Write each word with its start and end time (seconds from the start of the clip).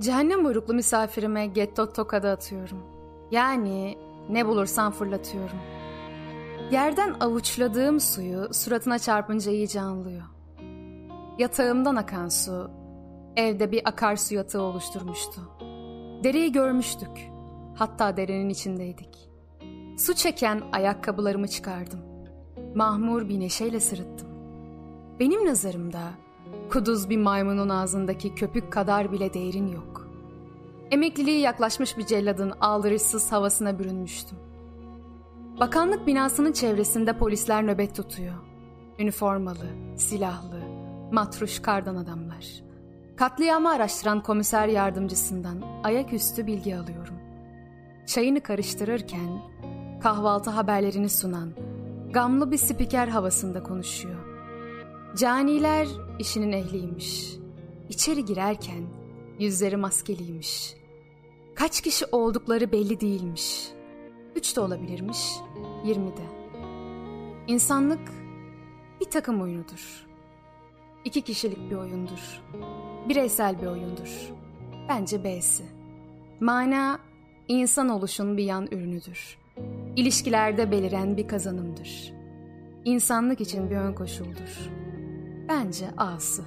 Cehennem 0.00 0.44
buyruklu 0.44 0.74
misafirime 0.74 1.46
getto 1.46 1.92
tokadı 1.92 2.30
atıyorum. 2.30 2.78
Yani 3.30 3.98
ne 4.30 4.46
bulursam 4.46 4.92
fırlatıyorum. 4.92 5.58
Yerden 6.70 7.14
avuçladığım 7.20 8.00
suyu 8.00 8.54
suratına 8.54 8.98
çarpınca 8.98 9.52
iyice 9.52 9.80
anlıyor. 9.80 10.22
Yatağımdan 11.38 11.96
akan 11.96 12.28
su 12.28 12.70
evde 13.36 13.72
bir 13.72 13.88
akarsu 13.88 14.34
yatağı 14.34 14.62
oluşturmuştu. 14.62 15.40
Dereyi 16.24 16.52
görmüştük. 16.52 17.30
Hatta 17.74 18.16
derenin 18.16 18.48
içindeydik. 18.48 19.30
Su 19.98 20.14
çeken 20.14 20.62
ayakkabılarımı 20.72 21.48
çıkardım. 21.48 22.00
Mahmur 22.74 23.28
bir 23.28 23.40
neşeyle 23.40 23.80
sırıttım. 23.80 24.28
Benim 25.18 25.46
nazarımda 25.46 26.00
kuduz 26.70 27.10
bir 27.10 27.16
maymunun 27.16 27.68
ağzındaki 27.68 28.34
köpük 28.34 28.72
kadar 28.72 29.12
bile 29.12 29.34
değerin 29.34 29.66
yok. 29.66 29.89
Emekliliği 30.90 31.40
yaklaşmış 31.40 31.98
bir 31.98 32.06
celladın 32.06 32.52
aldırışsız 32.60 33.32
havasına 33.32 33.78
bürünmüştüm. 33.78 34.38
Bakanlık 35.60 36.06
binasının 36.06 36.52
çevresinde 36.52 37.18
polisler 37.18 37.66
nöbet 37.66 37.96
tutuyor. 37.96 38.34
Üniformalı, 38.98 39.66
silahlı, 39.96 40.60
matruş 41.12 41.62
kardan 41.62 41.96
adamlar. 41.96 42.46
Katliamı 43.16 43.70
araştıran 43.70 44.22
komiser 44.22 44.68
yardımcısından 44.68 45.62
ayaküstü 45.84 46.46
bilgi 46.46 46.76
alıyorum. 46.76 47.14
Çayını 48.06 48.40
karıştırırken 48.40 49.42
kahvaltı 50.02 50.50
haberlerini 50.50 51.08
sunan 51.08 51.52
gamlı 52.12 52.50
bir 52.50 52.58
spiker 52.58 53.08
havasında 53.08 53.62
konuşuyor. 53.62 54.20
Caniler 55.16 55.88
işinin 56.18 56.52
ehliymiş. 56.52 57.36
İçeri 57.88 58.24
girerken 58.24 58.84
yüzleri 59.38 59.76
maskeliymiş. 59.76 60.79
Kaç 61.60 61.80
kişi 61.80 62.04
oldukları 62.12 62.72
belli 62.72 63.00
değilmiş. 63.00 63.68
Üç 64.36 64.56
de 64.56 64.60
olabilirmiş, 64.60 65.18
yirmi 65.84 66.16
de. 66.16 66.22
İnsanlık 67.46 68.12
bir 69.00 69.10
takım 69.10 69.42
oyunudur. 69.42 70.06
İki 71.04 71.22
kişilik 71.22 71.70
bir 71.70 71.76
oyundur. 71.76 72.42
Bireysel 73.08 73.62
bir 73.62 73.66
oyundur. 73.66 74.30
Bence 74.88 75.24
B'si. 75.24 75.64
Mana 76.40 76.98
insan 77.48 77.88
oluşun 77.88 78.36
bir 78.36 78.44
yan 78.44 78.66
ürünüdür. 78.66 79.38
İlişkilerde 79.96 80.70
beliren 80.70 81.16
bir 81.16 81.28
kazanımdır. 81.28 82.12
İnsanlık 82.84 83.40
için 83.40 83.70
bir 83.70 83.76
ön 83.76 83.92
koşuldur. 83.92 84.70
Bence 85.48 85.86
A'sı. 85.96 86.42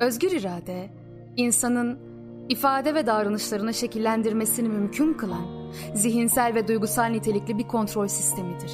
Özgür 0.00 0.30
irade, 0.30 0.90
insanın 1.36 2.11
ifade 2.48 2.94
ve 2.94 3.06
davranışlarını 3.06 3.74
şekillendirmesini 3.74 4.68
mümkün 4.68 5.14
kılan 5.14 5.72
zihinsel 5.94 6.54
ve 6.54 6.68
duygusal 6.68 7.04
nitelikli 7.04 7.58
bir 7.58 7.68
kontrol 7.68 8.06
sistemidir. 8.06 8.72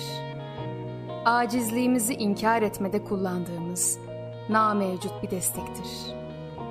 Acizliğimizi 1.25 2.15
inkar 2.15 2.63
etmede 2.63 3.05
kullandığımız 3.05 3.99
namevcut 4.49 5.23
bir 5.23 5.31
destektir. 5.31 6.15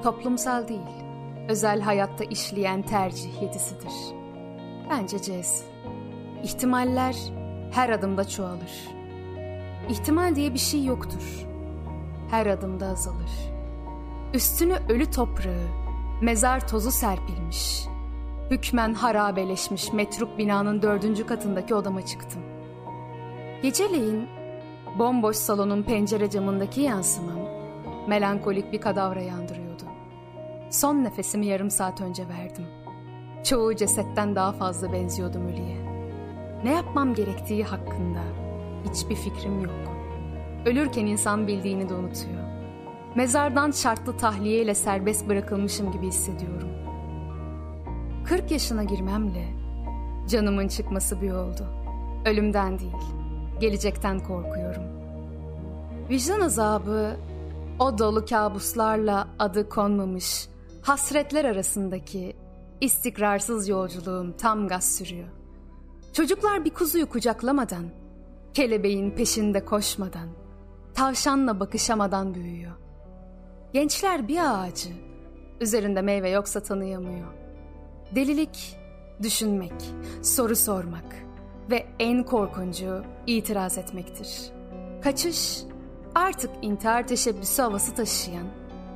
Toplumsal 0.04 0.67
değil, 0.67 0.81
özel 1.50 1.81
hayatta 1.81 2.23
işleyen 2.23 2.81
tercih 2.81 3.42
yetisidir. 3.42 3.94
Bence 4.89 5.22
C'si. 5.22 5.64
İhtimaller 6.44 7.16
her 7.72 7.89
adımda 7.89 8.28
çoğalır. 8.28 8.98
İhtimal 9.89 10.36
diye 10.36 10.54
bir 10.54 10.60
şey 10.60 10.86
yoktur. 10.86 11.45
Her 12.32 12.45
adımda 12.45 12.86
azalır. 12.88 13.32
Üstüne 14.33 14.77
ölü 14.89 15.11
toprağı, 15.11 15.86
mezar 16.22 16.67
tozu 16.67 16.92
serpilmiş. 16.92 17.88
Hükmen 18.52 18.94
harabeleşmiş 18.94 19.94
metruk 19.94 20.38
binanın 20.38 20.82
dördüncü 20.82 21.26
katındaki 21.26 21.76
odama 21.76 22.05
çıktım. 22.05 22.42
Geceleyin 23.61 24.27
bomboş 25.00 25.36
salonun 25.36 25.83
pencere 25.83 26.30
camındaki 26.30 26.82
yansımam 26.82 27.39
melankolik 28.08 28.73
bir 28.73 28.82
kadavra 28.82 29.22
yandırıyordu. 29.22 29.83
Son 30.70 31.04
nefesimi 31.04 31.45
yarım 31.45 31.70
saat 31.70 32.02
önce 32.02 32.27
verdim. 32.27 32.66
Çoğu 33.44 33.76
cesetten 33.76 34.36
daha 34.36 34.52
fazla 34.52 34.94
benziyordum 34.94 35.48
ölüye. 35.48 35.77
Ne 36.64 36.72
yapmam 36.72 37.14
gerektiği 37.14 37.64
hakkında 37.64 38.22
hiçbir 38.89 39.16
fikrim 39.16 39.61
yok. 39.61 39.73
Ölürken 40.66 41.06
insan 41.06 41.48
bildiğini 41.48 41.89
de 41.89 41.94
unutuyor. 41.94 42.46
Mezardan 43.16 43.72
şartlı 43.72 44.18
tahliyeyle 44.18 44.76
serbest 44.76 45.30
bırakılmışım 45.30 45.92
gibi 45.92 46.08
hissediyorum. 46.08 46.70
40 48.26 48.52
yaşına 48.52 48.84
girmemle 48.84 49.48
canımın 50.30 50.68
çıkması 50.68 51.22
bir 51.22 51.32
oldu. 51.32 51.68
Ölümden 52.26 52.80
değil, 52.80 52.92
gelecekten 53.60 54.20
korkuyorum. 54.20 54.84
Vicdan 56.10 56.42
azabı 56.42 57.18
o 57.80 57.98
dolu 57.98 58.26
kabuslarla 58.26 59.28
adı 59.39 59.70
konmamış 59.70 60.48
hasretler 60.82 61.45
arasındaki 61.45 62.36
istikrarsız 62.82 63.68
yolculuğum 63.68 64.38
tam 64.38 64.68
gaz 64.68 64.95
sürüyor. 64.98 65.28
Çocuklar 66.14 66.66
bir 66.66 66.70
kuzuyu 66.70 67.10
kucaklamadan, 67.10 67.86
kelebeğin 68.54 69.12
peşinde 69.12 69.66
koşmadan, 69.66 70.30
tavşanla 70.94 71.60
bakışamadan 71.60 72.34
büyüyor. 72.34 72.86
Gençler 73.73 74.28
bir 74.28 74.39
ağacı, 74.39 74.89
üzerinde 75.61 76.02
meyve 76.02 76.30
yoksa 76.30 76.60
tanıyamıyor. 76.60 77.28
Delilik, 78.16 78.78
düşünmek, 79.23 79.94
soru 80.23 80.55
sormak 80.55 81.16
ve 81.70 81.86
en 82.00 82.23
korkuncu 82.23 83.04
itiraz 83.27 83.77
etmektir. 83.77 84.52
Kaçış, 85.04 85.64
artık 86.16 86.52
intihar 86.61 87.08
teşebbüsü 87.08 87.61
havası 87.61 87.95
taşıyan 87.95 88.48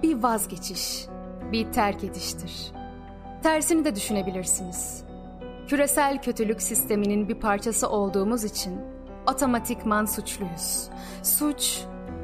bir 0.03 0.23
vazgeçiş, 0.23 1.05
bir 1.51 1.71
terk 1.71 2.03
ediştir. 2.03 2.71
Tersini 3.43 3.85
de 3.85 3.95
düşünebilirsiniz. 3.95 5.03
Küresel 5.67 6.21
kötülük 6.21 6.61
sisteminin 6.61 7.29
bir 7.29 7.35
parçası 7.35 7.89
olduğumuz 7.89 8.43
için 8.43 8.81
otomatikman 9.27 10.05
suçluyuz. 10.05 10.89
Suç 11.23 11.81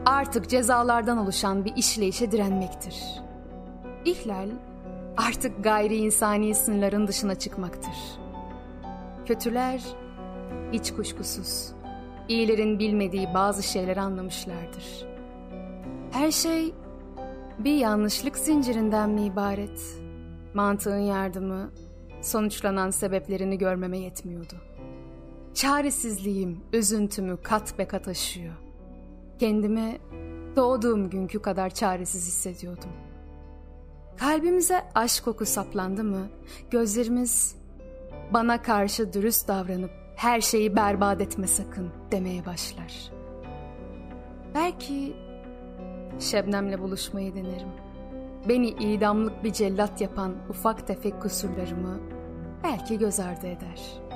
artık 0.07 0.49
cezalardan 0.49 1.17
oluşan 1.17 1.65
bir 1.65 1.75
işleyişe 1.75 2.31
direnmektir. 2.31 3.03
İhlal 4.05 4.49
artık 5.17 5.63
gayri 5.63 5.95
insani 5.97 6.55
sınırların 6.55 7.07
dışına 7.07 7.35
çıkmaktır. 7.35 7.95
Kötüler 9.25 9.81
hiç 10.73 10.91
kuşkusuz 10.91 11.71
iyilerin 12.27 12.79
bilmediği 12.79 13.33
bazı 13.33 13.63
şeyleri 13.63 14.01
anlamışlardır. 14.01 15.07
Her 16.11 16.31
şey 16.31 16.73
bir 17.59 17.75
yanlışlık 17.75 18.37
zincirinden 18.37 19.09
mi 19.09 19.25
ibaret? 19.25 19.81
Mantığın 20.53 20.99
yardımı 20.99 21.71
sonuçlanan 22.21 22.89
sebeplerini 22.89 23.57
görmeme 23.57 23.97
yetmiyordu. 23.97 24.55
Çaresizliğim, 25.53 26.59
üzüntümü 26.73 27.37
kat 27.43 27.77
be 27.77 27.87
kat 27.87 28.07
aşıyor. 28.07 28.66
Kendimi 29.39 29.97
doğduğum 30.55 31.09
günkü 31.09 31.41
kadar 31.41 31.69
çaresiz 31.69 32.27
hissediyordum. 32.27 32.89
Kalbimize 34.17 34.83
aşk 34.95 35.25
koku 35.25 35.45
saplandı 35.45 36.03
mı, 36.03 36.27
gözlerimiz 36.71 37.55
bana 38.33 38.61
karşı 38.61 39.13
dürüst 39.13 39.47
davranıp 39.47 39.91
her 40.15 40.41
şeyi 40.41 40.75
berbat 40.75 41.21
etme 41.21 41.47
sakın 41.47 41.89
demeye 42.11 42.45
başlar. 42.45 43.11
Belki 44.55 45.15
Şebnem'le 46.19 46.79
buluşmayı 46.79 47.35
denerim. 47.35 47.71
Beni 48.49 48.67
idamlık 48.67 49.43
bir 49.43 49.53
cellat 49.53 50.01
yapan 50.01 50.35
ufak 50.49 50.87
tefek 50.87 51.21
kusurlarımı 51.21 51.99
belki 52.63 52.97
göz 52.97 53.19
ardı 53.19 53.47
eder.'' 53.47 54.06